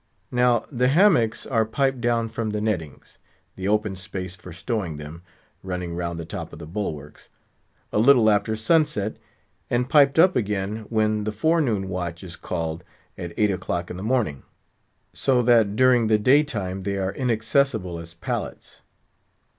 [0.31, 3.19] Now, the hammocks are piped down from the nettings
[3.55, 5.21] (the open space for stowing them,
[5.61, 7.29] running round the top of the bulwarks)
[7.93, 9.17] a little after sunset,
[9.69, 12.83] and piped up again when the forenoon watch is called,
[13.15, 14.41] at eight o'clock in the morning;
[15.13, 18.81] so that during the daytime they are inaccessible as pallets.